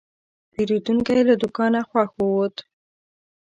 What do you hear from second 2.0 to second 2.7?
ووت.